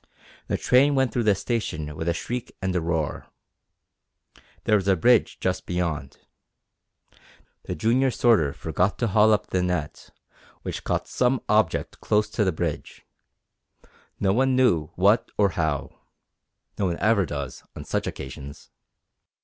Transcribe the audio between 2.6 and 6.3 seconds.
a roar. There was a bridge just beyond.